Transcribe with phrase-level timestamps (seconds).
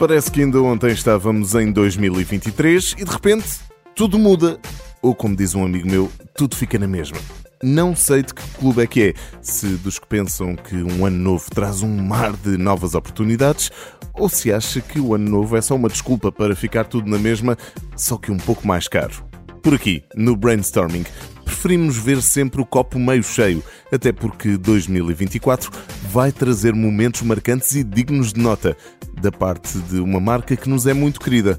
[0.00, 3.46] Parece que ainda ontem estávamos em 2023 e de repente
[3.94, 4.58] tudo muda.
[5.02, 7.18] Ou como diz um amigo meu, tudo fica na mesma.
[7.62, 11.18] Não sei de que clube é que é, se dos que pensam que um ano
[11.18, 13.70] novo traz um mar de novas oportunidades,
[14.14, 17.18] ou se acha que o ano novo é só uma desculpa para ficar tudo na
[17.18, 17.58] mesma,
[17.94, 19.22] só que um pouco mais caro.
[19.62, 21.04] Por aqui, no Brainstorming,
[21.50, 25.68] preferimos ver sempre o copo meio cheio, até porque 2024
[26.04, 28.76] vai trazer momentos marcantes e dignos de nota,
[29.20, 31.58] da parte de uma marca que nos é muito querida.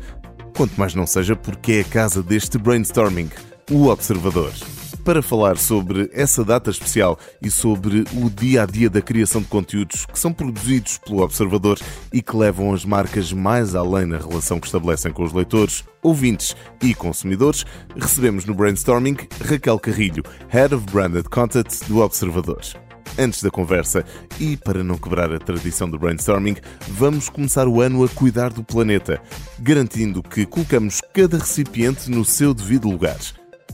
[0.56, 3.30] Quanto mais não seja porque é a casa deste brainstorming,
[3.70, 4.54] o Observador.
[5.04, 9.48] Para falar sobre essa data especial e sobre o dia a dia da criação de
[9.48, 11.80] conteúdos que são produzidos pelo Observador
[12.14, 16.56] e que levam as marcas mais além na relação que estabelecem com os leitores, ouvintes
[16.84, 22.62] e consumidores, recebemos no brainstorming Raquel Carrilho, Head of Branded Content do Observador.
[23.18, 24.06] Antes da conversa
[24.40, 28.64] e para não quebrar a tradição do brainstorming, vamos começar o ano a cuidar do
[28.64, 29.20] planeta,
[29.60, 33.18] garantindo que colocamos cada recipiente no seu devido lugar.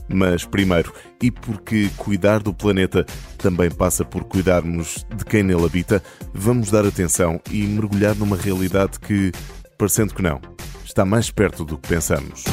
[0.08, 0.92] Mas primeiro,
[1.22, 3.04] e porque cuidar do planeta
[3.36, 8.98] também passa por cuidarmos de quem nele habita, vamos dar atenção e mergulhar numa realidade
[8.98, 9.32] que,
[9.76, 10.40] parecendo que não,
[10.84, 12.44] está mais perto do que pensamos.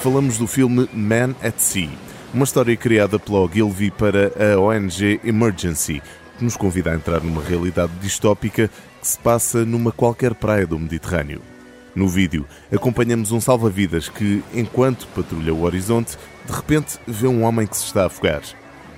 [0.00, 1.90] Falamos do filme Man at Sea,
[2.32, 6.00] uma história criada pela Ogilvy para a ONG Emergency,
[6.38, 10.78] que nos convida a entrar numa realidade distópica que se passa numa qualquer praia do
[10.78, 11.57] Mediterrâneo.
[11.94, 17.66] No vídeo, acompanhamos um salva-vidas que, enquanto patrulha o horizonte, de repente vê um homem
[17.66, 18.42] que se está a afogar.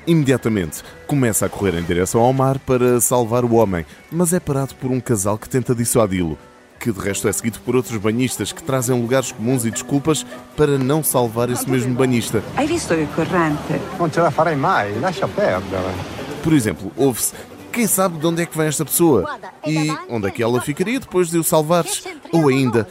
[0.06, 4.74] Imediatamente começa a correr em direção ao mar para salvar o homem, mas é parado
[4.74, 6.38] por um casal que tenta dissuadi-lo,
[6.78, 10.24] que de resto é seguido por outros banhistas que trazem lugares comuns e desculpas
[10.56, 12.42] para não salvar esse mesmo banhista.
[12.56, 13.78] Hai visto che corrente?
[13.98, 15.94] Non ce la farei mai, lascia perdere.
[16.42, 17.34] Por exemplo, ouve-se
[17.70, 19.38] quem sabe de onde é que vem esta pessoa?
[19.66, 22.02] E onde é que ela ficaria depois de o salvares?
[22.32, 22.86] Ou ainda,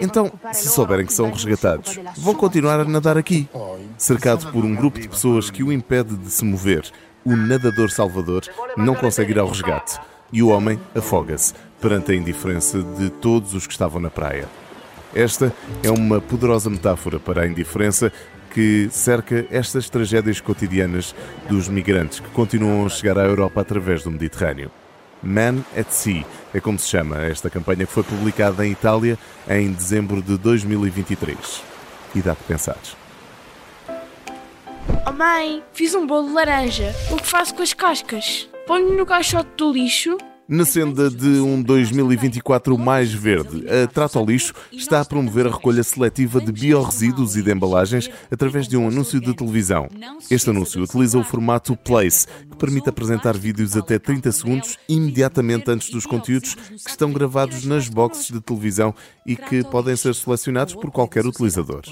[0.00, 3.48] então, se souberem que são resgatados, vão continuar a nadar aqui.
[3.96, 6.84] Cercado por um grupo de pessoas que o impede de se mover,
[7.24, 8.44] o nadador salvador
[8.76, 9.98] não consegue ir ao resgate.
[10.32, 14.48] E o homem afoga-se perante a indiferença de todos os que estavam na praia.
[15.14, 18.12] Esta é uma poderosa metáfora para a indiferença
[18.54, 21.14] que cerca estas tragédias cotidianas
[21.48, 24.70] dos migrantes que continuam a chegar à Europa através do Mediterrâneo.
[25.20, 29.72] Man at Sea é como se chama esta campanha que foi publicada em Itália em
[29.72, 31.62] dezembro de 2023.
[32.14, 32.78] E dá que pensar.
[35.06, 36.94] Oh mãe, fiz um bolo de laranja.
[37.10, 38.48] O que faço com as cascas?
[38.66, 44.26] Ponho no caixote do lixo na senda de um 2024 mais verde, a Trato ao
[44.26, 48.88] Lixo está a promover a recolha seletiva de biorresíduos e de embalagens através de um
[48.88, 49.88] anúncio de televisão.
[50.30, 55.90] Este anúncio utiliza o formato Place, que permite apresentar vídeos até 30 segundos imediatamente antes
[55.90, 58.94] dos conteúdos que estão gravados nas boxes de televisão
[59.26, 61.82] e que podem ser selecionados por qualquer utilizador.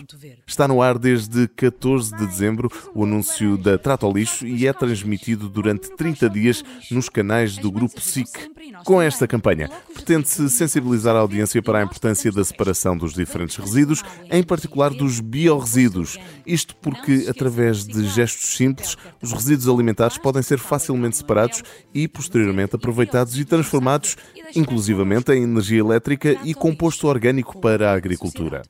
[0.46, 4.72] Está no ar desde 14 de dezembro o anúncio da Trato ao Lixo e é
[4.72, 8.41] transmitido durante 30 dias nos canais do grupo SIC
[8.84, 14.02] com esta campanha, pretende-se sensibilizar a audiência para a importância da separação dos diferentes resíduos,
[14.30, 16.18] em particular dos biorresíduos.
[16.46, 21.62] Isto porque, através de gestos simples, os resíduos alimentares podem ser facilmente separados
[21.94, 24.16] e, posteriormente, aproveitados e transformados,
[24.54, 28.62] inclusivamente, em energia elétrica e composto orgânico para a agricultura.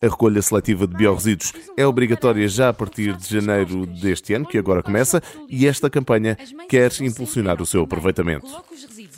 [0.00, 4.58] A recolha seletiva de biorresíduos é obrigatória já a partir de janeiro deste ano, que
[4.58, 6.36] agora começa, e esta campanha
[6.68, 8.46] quer impulsionar o seu aproveitamento.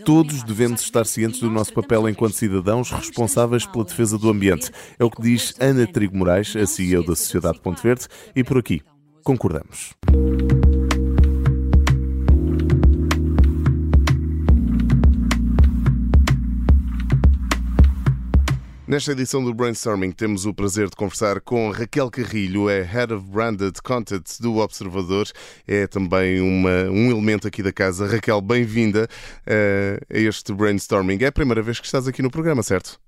[0.05, 4.71] Todos devemos estar cientes do nosso papel enquanto cidadãos responsáveis pela defesa do ambiente.
[4.99, 8.59] É o que diz Ana Trigo Moraes, a CEO da Sociedade Ponte Verde, e por
[8.59, 8.83] aqui
[9.23, 9.95] concordamos.
[18.93, 23.27] Nesta edição do Brainstorming temos o prazer de conversar com Raquel Carrilho, é Head of
[23.27, 25.29] Branded Content do Observador,
[25.67, 28.07] é também uma, um elemento aqui da casa.
[28.07, 29.05] Raquel, bem-vinda
[29.47, 31.17] uh, a este Brainstorming.
[31.23, 33.01] É a primeira vez que estás aqui no programa, certo?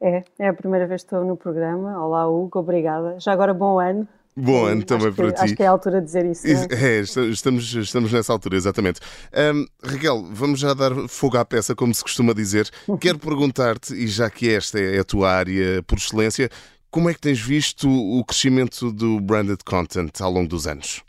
[0.00, 2.04] É, é a primeira vez que estou no programa.
[2.04, 3.20] Olá, Hugo, obrigada.
[3.20, 4.08] Já agora, bom ano.
[4.36, 5.44] Bom ano também que, para ti.
[5.44, 6.46] Acho que é a altura de dizer isso.
[6.46, 6.98] É?
[6.98, 9.00] é, estamos, estamos nessa altura, exatamente.
[9.32, 12.68] Um, Raquel, vamos já dar fogo à peça, como se costuma dizer.
[13.00, 16.50] Quero perguntar-te, e já que esta é a tua área por excelência,
[16.90, 21.02] como é que tens visto o crescimento do branded content ao longo dos anos?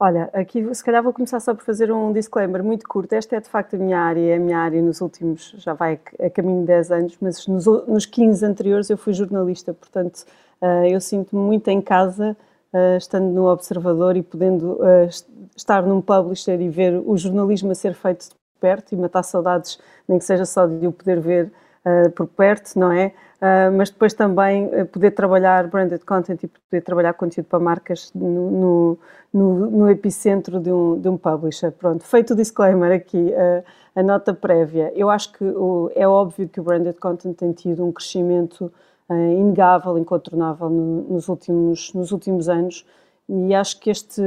[0.00, 3.12] Olha, aqui se calhar vou começar só por fazer um disclaimer muito curto.
[3.12, 6.30] Esta é de facto a minha área, a minha área nos últimos, já vai a
[6.30, 10.24] caminho de 10 anos, mas nos, nos 15 anteriores eu fui jornalista, portanto
[10.90, 12.36] eu sinto-me muito em casa,
[12.72, 15.08] uh, estando no Observador e podendo uh,
[15.56, 18.30] estar num publisher e ver o jornalismo a ser feito
[18.60, 19.78] perto e matar saudades,
[20.08, 21.52] nem que seja só de o poder ver
[22.14, 23.12] por perto, não é?
[23.76, 28.98] Mas depois também poder trabalhar branded content e poder trabalhar conteúdo para marcas no,
[29.34, 31.72] no, no, epicentro de um, de um publisher.
[31.72, 33.34] Pronto, feito o disclaimer aqui,
[33.94, 34.90] a nota prévia.
[34.96, 38.72] Eu acho que o, é óbvio que o branded content tem tido um crescimento
[39.10, 42.86] inegável, incontornável no, nos, últimos, nos últimos anos
[43.28, 44.22] e acho que este,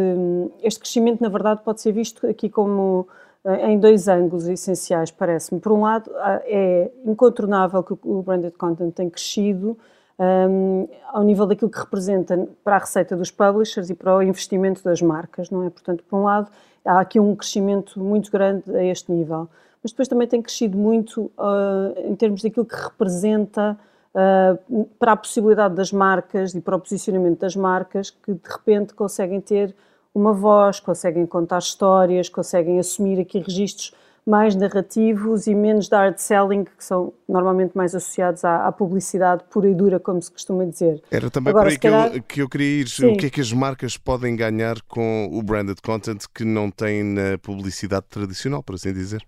[0.61, 3.07] este crescimento, na verdade, pode ser visto aqui como
[3.43, 5.59] eh, em dois ângulos essenciais, parece-me.
[5.59, 6.11] Por um lado,
[6.45, 9.77] é incontornável que o branded content tem crescido
[10.19, 14.83] um, ao nível daquilo que representa para a receita dos publishers e para o investimento
[14.83, 15.69] das marcas, não é?
[15.69, 16.49] Portanto, por um lado,
[16.83, 19.47] há aqui um crescimento muito grande a este nível.
[19.83, 23.77] Mas depois também tem crescido muito uh, em termos daquilo que representa
[24.17, 28.93] uh, para a possibilidade das marcas e para o posicionamento das marcas que de repente
[28.93, 29.75] conseguem ter
[30.13, 33.93] uma voz, conseguem contar histórias, conseguem assumir aqui registros
[34.25, 39.45] mais narrativos e menos da hard selling, que são normalmente mais associados à, à, publicidade
[39.49, 41.01] pura e dura, como se costuma dizer.
[41.09, 42.13] Era também Agora, por aí que, calhar...
[42.13, 42.89] eu, que eu queria ir.
[42.89, 43.13] Sim.
[43.13, 47.03] O que é que as marcas podem ganhar com o branded content que não têm
[47.03, 49.25] na publicidade tradicional, por assim dizer?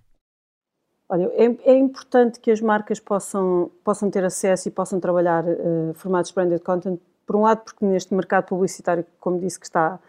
[1.12, 5.92] Olha, é, é, importante que as marcas possam, possam ter acesso e possam trabalhar uh,
[5.96, 10.00] formatos branded content, por um lado, porque neste mercado publicitário, como disse, que está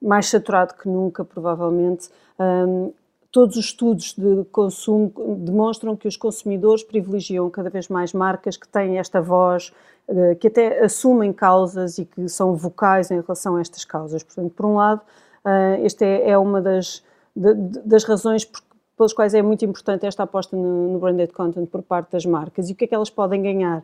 [0.00, 2.44] mais saturado que nunca, provavelmente, um,
[2.86, 2.92] ehm,
[3.30, 8.66] todos os estudos de consumo demonstram que os consumidores privilegiam cada vez mais marcas que
[8.66, 9.72] têm esta voz,
[10.08, 14.22] uh, que até assumem causas e que são vocais em relação a estas causas.
[14.22, 15.02] Portanto, por um lado,
[15.44, 17.02] uh, esta é, é, uma das,
[17.36, 18.62] das razões por
[19.00, 22.68] pelas quais é muito importante esta aposta no, no branded content por parte das marcas
[22.68, 23.82] e o que é que elas podem ganhar?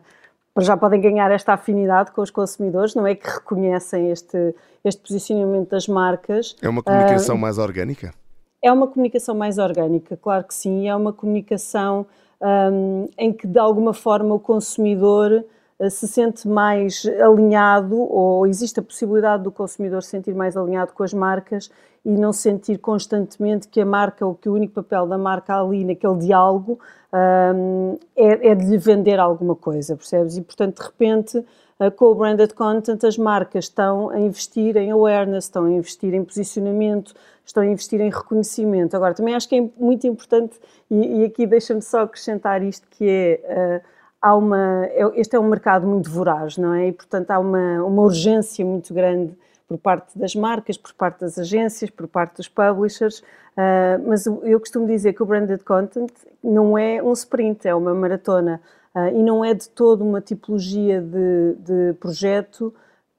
[0.59, 4.53] Já podem ganhar esta afinidade com os consumidores, não é que reconhecem este,
[4.85, 6.55] este posicionamento das marcas.
[6.61, 8.13] É uma comunicação uh, mais orgânica?
[8.61, 10.87] É uma comunicação mais orgânica, claro que sim.
[10.87, 12.05] É uma comunicação
[12.39, 15.43] um, em que, de alguma forma, o consumidor
[15.89, 21.03] se sente mais alinhado ou existe a possibilidade do consumidor se sentir mais alinhado com
[21.03, 21.69] as marcas
[22.03, 25.85] e não sentir constantemente que a marca, ou que o único papel da marca ali
[25.85, 26.79] naquele diálogo
[27.13, 30.37] um, é, é, de lhe vender alguma coisa, percebes?
[30.37, 34.89] E portanto, de repente, uh, com o branded content, as marcas estão a investir em
[34.89, 37.13] awareness, estão a investir em posicionamento,
[37.45, 38.95] estão a investir em reconhecimento.
[38.95, 40.57] Agora, também acho que é muito importante,
[40.89, 43.83] e, e aqui deixa-me só acrescentar isto, que é.
[43.83, 46.87] Uh, há uma, é, este é um mercado muito voraz, não é?
[46.87, 49.33] E, portanto, há uma, uma urgência muito grande
[49.67, 54.59] por parte das marcas, por parte das agências, por parte dos publishers, uh, mas eu
[54.59, 56.11] costumo dizer que o branded content
[56.41, 58.61] não é um sprint, é uma maratona
[58.95, 62.73] uh, e não é de todo uma tipologia de, de projeto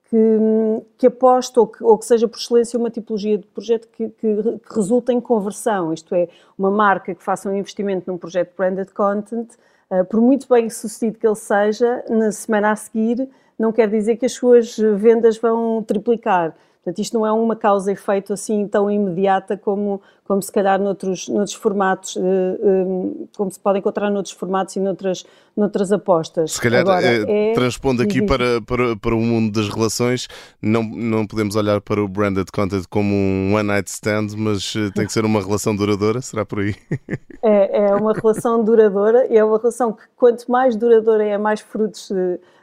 [0.08, 0.16] que,
[0.96, 4.42] que aposta ou que, ou que, seja por excelência uma tipologia de projeto que, que,
[4.42, 8.90] que resulta em conversão, isto é, uma marca que faça um investimento num projeto branded
[8.92, 9.50] content,
[10.08, 14.26] por muito bem sucedido que ele seja, na semana a seguir não quer dizer que
[14.26, 16.54] as suas vendas vão triplicar.
[16.76, 20.78] Portanto, isto não é uma causa e efeito assim tão imediata como, como se calhar
[20.78, 25.24] noutros, noutros formatos, eh, eh, como se pode encontrar noutros formatos e noutras,
[25.56, 26.52] noutras apostas.
[26.52, 30.28] Se calhar, Agora, é, é, transpondo aqui para, para, para o mundo das relações,
[30.60, 35.06] não, não podemos olhar para o branded content como um one night stand, mas tem
[35.06, 36.74] que ser uma relação duradoura, será por aí?
[37.40, 41.60] É, é uma relação duradoura e é uma relação que quanto mais duradoura é, mais
[41.60, 42.10] frutos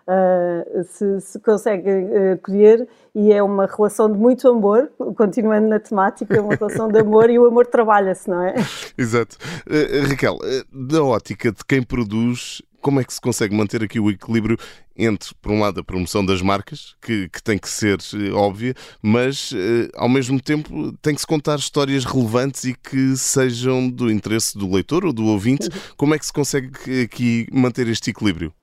[0.06, 5.80] uh, se, se, consegue uh, colher e é uma relação de muito amor, continuando na
[5.80, 8.56] temática, é uma relação de amor e o amor trabalha-se, não é?
[8.98, 9.38] Exato.
[9.68, 10.38] Uh, Raquel,
[10.74, 14.58] da ótica de quem produz, como é que se consegue manter aqui o equilíbrio
[14.98, 17.98] entre, por um lado, a promoção das marcas, que, que tem que ser
[18.34, 19.52] óbvia, mas
[19.96, 24.72] ao mesmo tempo tem que se contar histórias relevantes e que sejam do interesse do
[24.72, 25.68] leitor ou do ouvinte.
[25.98, 26.72] Como é que se consegue
[27.04, 28.54] aqui manter este equilíbrio?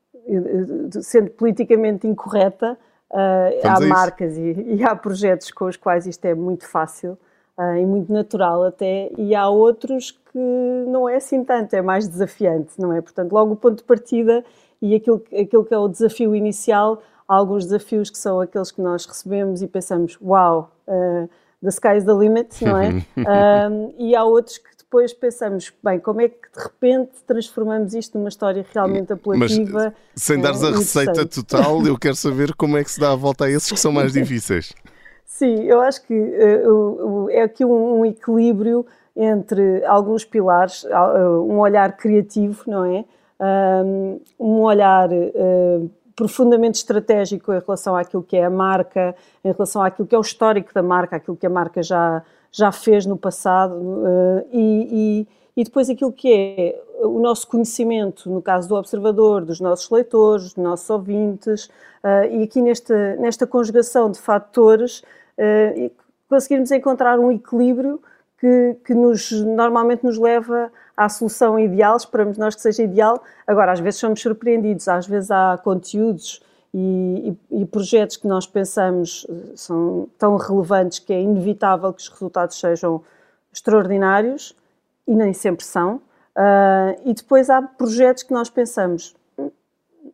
[1.02, 2.78] sendo politicamente incorreta,
[3.10, 7.18] uh, há marcas e, e, há projetos com os quais isto é muito fácil
[7.62, 10.38] uh, e muito natural até, e há outros que
[10.88, 13.00] não é assim tanto, é mais desafiante, não é?
[13.00, 14.44] Portanto, logo o ponto de partida
[14.80, 18.80] e aquilo, aquilo que é o desafio inicial, há alguns desafios que são aqueles que
[18.80, 21.28] nós recebemos e pensamos, uau, wow, uh,
[21.62, 22.90] the sky is the limit, não é?
[23.98, 28.28] e há outros que depois pensamos, bem, como é que de repente transformamos isto numa
[28.28, 29.94] história realmente apelativa?
[30.14, 33.12] Mas, sem dares a eh, receita total, eu quero saber como é que se dá
[33.12, 34.74] a volta a esses que são mais difíceis.
[35.32, 38.84] Sim, eu acho que uh, é aqui um, um, equilíbrio
[39.16, 43.04] entre alguns pilares, uh, um olhar criativo, não é?
[44.38, 50.06] Um olhar uh, profundamente estratégico em relação àquilo que é a marca, em relação àquilo
[50.06, 52.22] que é o histórico da marca, aquilo que a marca já,
[52.52, 58.40] já fez no passado uh, e, e depois aquilo que é o nosso conhecimento, no
[58.40, 61.66] caso do observador, dos nossos leitores, dos nossos ouvintes,
[62.04, 65.02] uh, e aqui nesta, nesta conjugação de fatores,
[65.38, 65.90] uh,
[66.28, 68.00] conseguirmos encontrar um equilíbrio
[68.38, 73.22] que, que nos, normalmente nos leva à solução ideal, esperamos nós que seja ideal.
[73.46, 76.42] Agora, às vezes somos surpreendidos, às vezes há conteúdos
[76.74, 82.00] e, e, e, projetos que nós pensamos eh, são tão relevantes que é inevitável que
[82.00, 83.02] os resultados sejam
[83.52, 84.56] extraordinários
[85.06, 85.96] e nem sempre são.
[86.34, 89.50] Uh, e depois há projetos que nós pensamos, hum,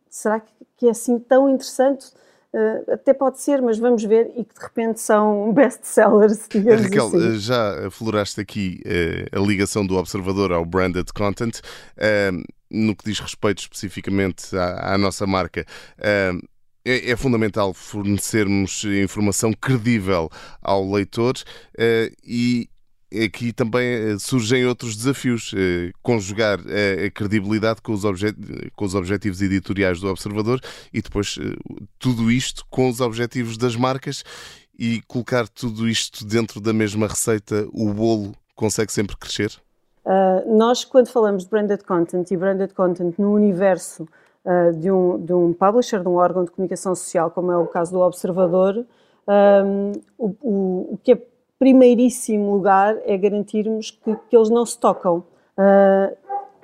[0.09, 0.41] será
[0.75, 2.11] que é assim tão interessante?
[2.51, 7.05] Uh, até pode ser, mas vamos ver, e que de repente são best-sellers, digamos Raquel,
[7.05, 7.39] assim.
[7.39, 11.59] já afloraste aqui uh, a ligação do observador ao branded content.
[11.97, 15.65] Uh, no que diz respeito especificamente à, à nossa marca,
[15.97, 20.29] é, é, fundamental fornecermos informação credível
[20.61, 21.33] ao leitor
[22.23, 22.69] e
[23.13, 25.53] aqui também eh, surgem outros desafios.
[25.55, 28.03] Eh, conjugar eh, a credibilidade com os,
[28.75, 30.59] com os objetivos editoriais do Observador
[30.93, 31.37] e depois
[31.97, 34.23] tudo isto com os objetivos das marcas
[34.77, 39.51] e colocar tudo isto dentro da mesma receita, o bolo consegue sempre crescer?
[40.05, 44.07] Uh, nós, quando falamos de branded content e branded content no universo
[44.45, 47.67] uh, de, um, de um publisher, de um órgão de comunicação social, como é o
[47.67, 48.85] caso do Observador,
[49.27, 51.21] um, o, o, o que é
[51.59, 55.23] primeiríssimo lugar é garantirmos que, que eles não se tocam.
[55.57, 56.15] Uh,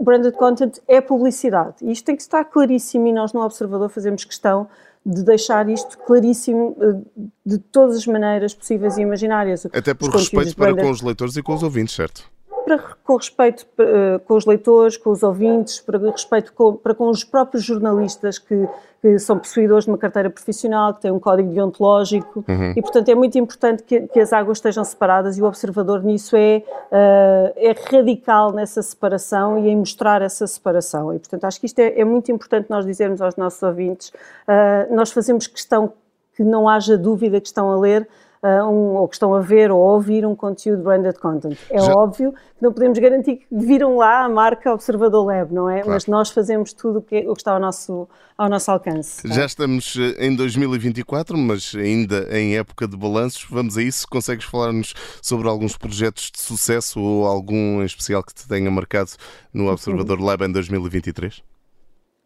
[0.02, 1.76] branded content é publicidade.
[1.82, 4.68] E isto tem que estar claríssimo e nós no Observador fazemos questão
[5.06, 9.68] de deixar isto claríssimo ah, de todas as maneiras possíveis e imaginárias.
[9.68, 12.35] Até por respeito para com os leitores e com os ouvintes, certo?
[12.66, 17.08] Para, com respeito uh, com os leitores, com os ouvintes, para respeito com, para com
[17.10, 18.68] os próprios jornalistas que,
[19.02, 22.74] que, são possuidores de uma carteira profissional, que têm um código deontológico uhum.
[22.76, 26.36] e, portanto, é muito importante que, que, as águas estejam separadas e o observador nisso
[26.36, 31.14] é, uh, é radical nessa separação e em mostrar essa separação.
[31.14, 34.10] E, portanto, acho que isto é, é muito importante nós dizermos aos nossos ouvintes.
[34.10, 35.94] Uh, nós fazemos questão
[36.36, 38.08] que não haja dúvida que estão a ler
[38.46, 41.58] uh, um, ou que estão a ver ou a ouvir um conteúdo branded content.
[41.70, 41.96] É Já...
[41.96, 45.82] óbvio que não podemos garantir que viram lá a marca Observador Lab, não é?
[45.82, 45.90] Claro.
[45.90, 49.28] Mas nós fazemos tudo o que, o que está ao nosso, ao nosso alcance.
[49.28, 53.46] Já estamos eh, em 2024, mas ainda em época de balanços.
[53.50, 54.08] Vamos a isso.
[54.08, 59.12] Consegues falar-nos sobre alguns projetos de sucesso ou algum em especial que te tenha marcado
[59.54, 61.44] no Observador Lab em 2023?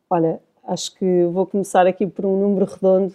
[0.09, 3.13] Olha, acho que vou começar aqui por um número redondo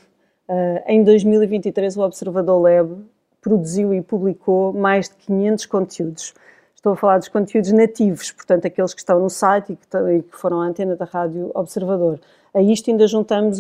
[0.86, 3.04] em 2023, o Observador Lab
[3.40, 6.34] produziu e publicou mais de 500 conteúdos.
[6.74, 10.22] Estou a falar dos conteúdos nativos, portanto, aqueles que estão no site e que, e
[10.22, 12.20] que foram à antena da Rádio Observador.
[12.52, 13.58] A isto ainda juntamos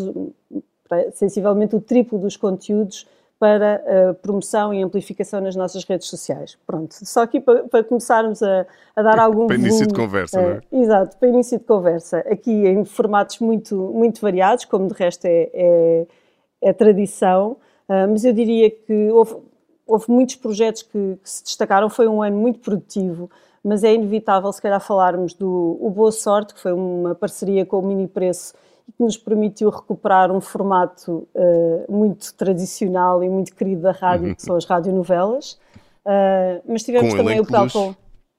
[1.12, 3.06] sensivelmente o triplo dos conteúdos
[3.38, 6.56] para uh, promoção e amplificação nas nossas redes sociais.
[6.66, 10.42] Pronto, só aqui para, para começarmos a, a, dar algum Para início de conversa, uh,
[10.42, 10.60] não é?
[10.72, 12.18] Exato, para início de conversa.
[12.20, 16.06] Aqui em formatos muito, muito variados, como de resto é, é
[16.64, 17.56] é tradição,
[17.88, 19.36] uh, mas eu diria que houve,
[19.86, 23.30] houve muitos projetos que, que, se destacaram, foi um ano muito produtivo,
[23.62, 27.78] mas é inevitável se calhar falarmos do o Boa Sorte, que foi uma parceria com
[27.78, 28.54] o Mini Preço
[28.88, 34.28] e que nos permitiu recuperar um formato uh, muito tradicional e muito querido da rádio,
[34.28, 34.34] uhum.
[34.34, 35.58] que são as radionovelas.
[36.04, 37.94] Uh, mas tivemos com também o Pelton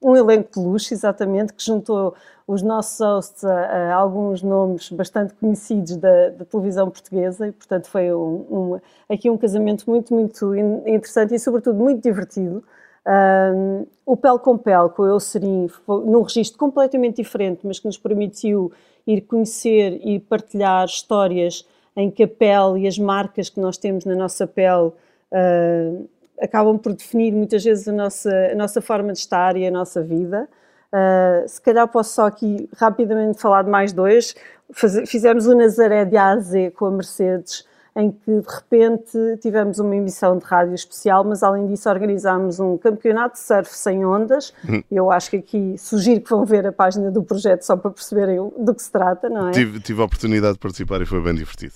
[0.06, 2.14] um elenco de luxo, exatamente, que juntou
[2.46, 7.88] os nossos hosts a, a alguns nomes bastante conhecidos da, da, televisão portuguesa e, portanto,
[7.88, 12.62] foi um, um, aqui um casamento muito, muito interessante e, sobretudo, muito divertido.
[13.04, 17.86] Um, o Pel com Pel, com o Eu Serim, num registro completamente diferente, mas que
[17.86, 18.72] nos permitiu
[19.04, 24.04] ir conhecer e partilhar histórias em que a pele e as marcas que nós temos
[24.04, 24.92] na nossa pele
[25.32, 26.08] uh,
[26.40, 30.02] acabam por definir muitas vezes a nossa, a nossa forma de estar e a nossa
[30.02, 30.48] vida.
[30.92, 34.34] Uh, se calhar posso só aqui rapidamente falar de mais dois.
[34.72, 39.18] Faz, fizemos o Nazaré de A a Z com a Mercedes, em que de repente
[39.40, 44.04] tivemos uma emissão de rádio especial, mas além disso organizámos um campeonato de surf sem
[44.04, 44.52] ondas.
[44.68, 44.82] Uhum.
[44.90, 48.36] Eu acho que aqui sugiro que vão ver a página do projeto só para perceberem
[48.58, 49.50] do que se trata, não é?
[49.52, 51.74] Tive, tive a oportunidade de participar e foi bem divertido.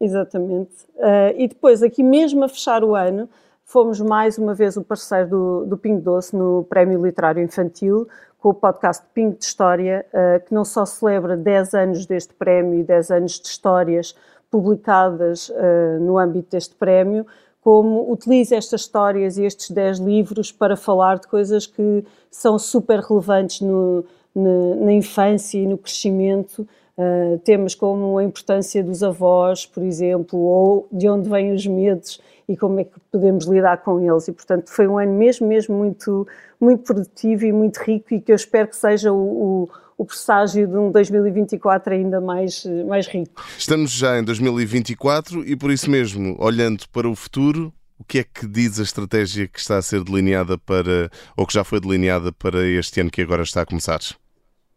[0.00, 0.72] Exatamente.
[0.96, 3.28] Uh, e depois, aqui mesmo a fechar o ano,
[3.68, 8.08] fomos mais uma vez o parceiro do, do Pingo Doce no Prémio Literário Infantil,
[8.38, 12.80] com o podcast Pingo de História, uh, que não só celebra 10 anos deste prémio
[12.80, 14.16] e 10 anos de histórias
[14.50, 17.26] publicadas uh, no âmbito deste prémio,
[17.60, 23.00] como utiliza estas histórias e estes 10 livros para falar de coisas que são super
[23.00, 24.02] relevantes no,
[24.34, 26.66] na, na infância e no crescimento.
[26.96, 32.18] Uh, temas como a importância dos avós, por exemplo, ou de onde vêm os medos
[32.48, 34.26] e como é que podemos lidar com eles.
[34.26, 36.26] E, portanto, foi um ano mesmo, mesmo muito,
[36.58, 40.66] muito produtivo e muito rico e que eu espero que seja o, o, o presságio
[40.66, 43.42] de um 2024 ainda mais, mais rico.
[43.58, 48.24] Estamos já em 2024 e, por isso mesmo, olhando para o futuro, o que é
[48.24, 52.32] que diz a estratégia que está a ser delineada para, ou que já foi delineada
[52.32, 54.00] para este ano que agora está a começar?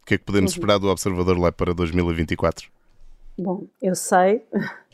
[0.02, 0.58] O que é que podemos uhum.
[0.58, 2.68] esperar do Observador Lab para 2024?
[3.38, 4.42] Bom, eu sei.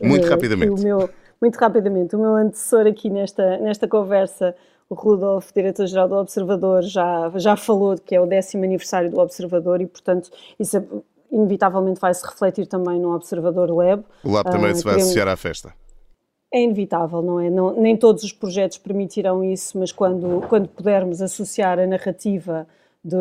[0.02, 0.80] Muito rapidamente.
[0.80, 1.10] O meu,
[1.42, 4.56] muito rapidamente, o meu antecessor aqui nesta, nesta conversa,
[4.90, 9.20] o Rudolf, diretor-geral do Observador, já, já falou de que é o décimo aniversário do
[9.20, 10.30] Observador e, portanto,
[10.60, 10.84] isso é,
[11.32, 14.04] inevitavelmente vai se refletir também no Observador Lab.
[14.24, 15.04] O Lab também uh, se vai queremos...
[15.04, 15.74] associar à festa.
[16.54, 17.50] É inevitável, não é?
[17.50, 22.66] Não, nem todos os projetos permitirão isso, mas quando, quando pudermos associar a narrativa
[23.04, 23.18] de,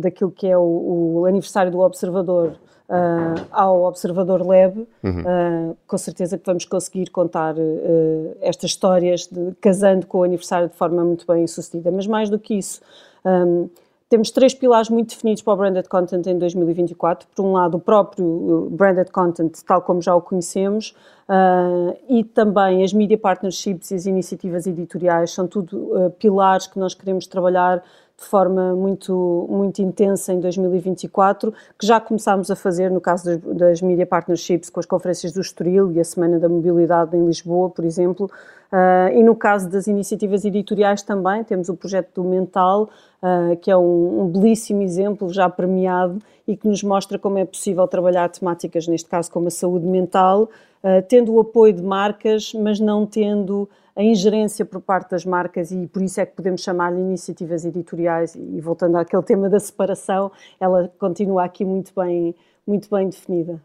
[0.00, 5.20] daquilo que é o, o aniversário do Observador uh, ao Observador Lab, uhum.
[5.20, 10.68] uh, com certeza que vamos conseguir contar uh, estas histórias de, casando com o aniversário
[10.68, 11.90] de forma muito bem sucedida.
[11.90, 12.80] Mas mais do que isso,
[13.24, 13.68] um,
[14.08, 17.26] temos três pilares muito definidos para o branded content em 2024.
[17.34, 20.94] Por um lado, o próprio branded content, tal como já o conhecemos,
[21.28, 26.78] uh, e também as media partnerships e as iniciativas editoriais são tudo uh, pilares que
[26.78, 27.82] nós queremos trabalhar
[28.18, 33.56] de forma muito, muito intensa em 2024, que já começámos a fazer no caso das,
[33.56, 37.68] das Media Partnerships com as conferências do Estoril e a Semana da Mobilidade em Lisboa,
[37.68, 38.30] por exemplo,
[38.72, 42.88] uh, e no caso das iniciativas editoriais também, temos o projeto do Mental,
[43.22, 46.18] uh, que é um, um belíssimo exemplo já premiado
[46.48, 50.44] e que nos mostra como é possível trabalhar temáticas, neste caso como a saúde mental,
[50.82, 55.72] uh, tendo o apoio de marcas, mas não tendo a ingerência por parte das marcas
[55.72, 60.30] e por isso é que podemos chamar-lhe iniciativas editoriais e voltando àquele tema da separação,
[60.60, 62.34] ela continua aqui muito bem,
[62.66, 63.60] muito bem definida.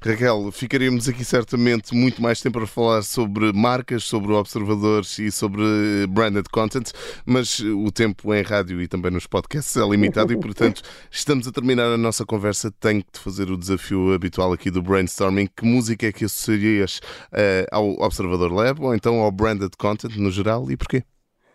[0.00, 5.62] Raquel, ficaríamos aqui certamente muito mais tempo a falar sobre marcas, sobre observadores e sobre
[6.08, 6.90] branded content,
[7.24, 11.52] mas o tempo em rádio e também nos podcasts é limitado e, portanto, estamos a
[11.52, 12.70] terminar a nossa conversa.
[12.78, 15.48] Tenho que te fazer o desafio habitual aqui do brainstorming.
[15.56, 17.00] Que música é que associarias
[17.32, 21.02] uh, ao Observador Lab ou então ao branded content no geral e porquê?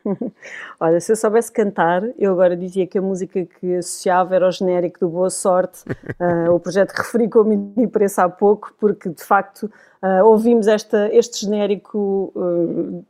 [0.80, 4.52] Olha, se eu soubesse cantar, eu agora dizia que a música que associava era o
[4.52, 5.84] genérico do Boa Sorte,
[6.20, 9.64] uh, o projeto que referi com o mini preço há pouco, porque de facto
[10.02, 13.06] uh, ouvimos esta, este genérico uh,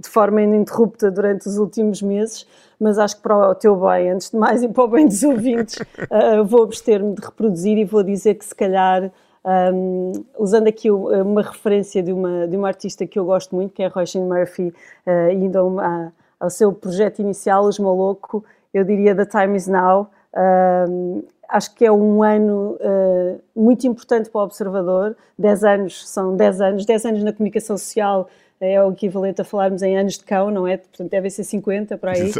[0.00, 2.46] de forma ininterrupta durante os últimos meses,
[2.78, 5.22] mas acho que para o teu bem, antes de mais e para o bem dos
[5.22, 5.78] ouvintes,
[6.46, 9.10] vou abster-me de reproduzir e vou dizer que se calhar.
[9.46, 13.82] Um, usando aqui uma referência de uma, de uma artista que eu gosto muito, que
[13.82, 14.72] é a Roisin Murphy,
[15.06, 19.66] uh, indo a uma, ao seu projeto inicial, Os Maluco, eu diria The Time Is
[19.66, 20.10] Now.
[20.32, 25.16] Uh, acho que é um ano uh, muito importante para o observador.
[25.38, 28.28] 10 anos são 10 anos, 10 anos na comunicação social
[28.60, 30.76] é o equivalente a falarmos em anos de cão, não é?
[30.76, 32.32] Portanto, deve ser 50 para aí.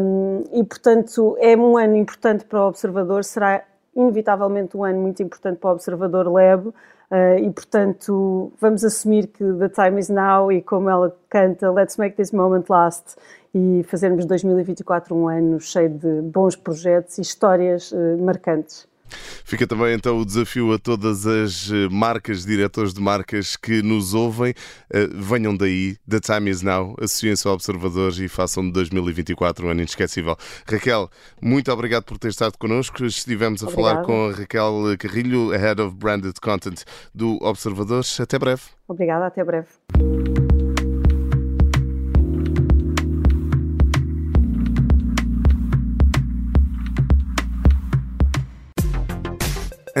[0.00, 3.62] Um, e, portanto, é um ano importante para o observador, será
[3.94, 6.72] inevitavelmente um ano muito importante para o Observador Lab.
[7.10, 11.98] Uh, e portanto vamos assumir que the time is now e como ela canta Let's
[11.98, 13.16] make this moment last
[13.54, 18.88] e fazermos 2024 um ano cheio de bons projetos e histórias uh, marcantes.
[19.44, 24.14] Fica também então o desafio a todas as eh, marcas, diretores de marcas que nos
[24.14, 24.54] ouvem.
[24.90, 29.70] Eh, venham daí, The Time Is Now, associem-se ao Observador e façam de 2024 um
[29.70, 30.36] ano inesquecível.
[30.66, 33.04] Raquel, muito obrigado por ter estado connosco.
[33.04, 33.94] Estivemos a Obrigada.
[33.94, 36.82] falar com a Raquel Carrilho, Head of Branded Content
[37.14, 38.04] do Observador.
[38.18, 38.62] Até breve.
[38.88, 39.68] Obrigada, até breve.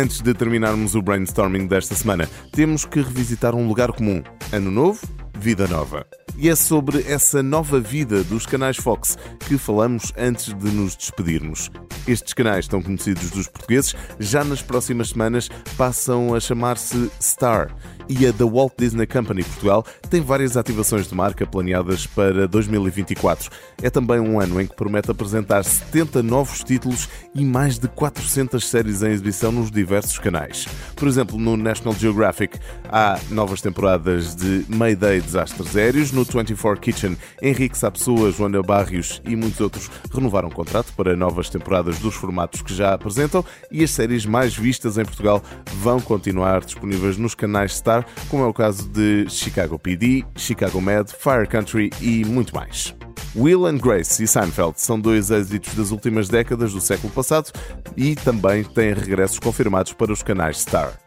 [0.04, 4.22] Antes de terminarmos o brainstorming desta semana, temos que revisitar um lugar comum.
[4.52, 5.00] Ano novo,
[5.38, 6.06] vida nova.
[6.36, 9.16] E é sobre essa nova vida dos canais Fox
[9.48, 11.70] que falamos antes de nos despedirmos.
[12.06, 17.74] Estes canais, tão conhecidos dos portugueses, já nas próximas semanas passam a chamar-se Star
[18.08, 23.50] e a The Walt Disney Company Portugal tem várias ativações de marca planeadas para 2024.
[23.82, 28.68] É também um ano em que promete apresentar 70 novos títulos e mais de 400
[28.68, 30.66] séries em exibição nos diversos canais.
[30.96, 32.58] Por exemplo, no National Geographic
[32.90, 39.36] há novas temporadas de Mayday Desastres Aéreos, no 24 Kitchen Henrique Sapessoa, Joana Barrios e
[39.36, 43.90] muitos outros renovaram o contrato para novas temporadas dos formatos que já apresentam e as
[43.90, 45.42] séries mais vistas em Portugal
[45.74, 47.93] vão continuar disponíveis nos canais Star
[48.28, 52.94] como é o caso de Chicago PD, Chicago Med, Fire Country e muito mais.
[53.36, 57.50] Will and Grace e Seinfeld são dois êxitos das últimas décadas do século passado
[57.96, 60.98] e também têm regressos confirmados para os canais Star.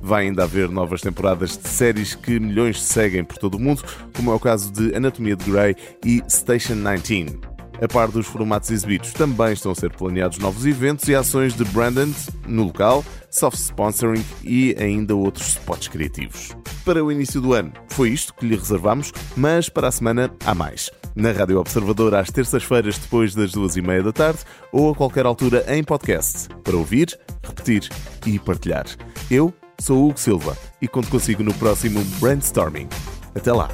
[0.00, 3.84] Vai ainda haver novas temporadas de séries que milhões seguem por todo o mundo,
[4.16, 7.51] como é o caso de Anatomia de Grey e Station 19.
[7.82, 11.64] A par dos formatos exibidos, também estão a ser planeados novos eventos e ações de
[11.64, 12.14] branding
[12.46, 16.56] no local, soft sponsoring e ainda outros spots criativos.
[16.84, 20.54] Para o início do ano, foi isto que lhe reservamos, mas para a semana há
[20.54, 24.40] mais na Rádio Observador às terças-feiras depois das duas e meia da tarde
[24.70, 27.88] ou a qualquer altura em podcast para ouvir, repetir
[28.26, 28.86] e partilhar.
[29.30, 32.88] Eu sou Hugo Silva e conto consigo no próximo Brainstorming.
[33.34, 33.68] Até lá!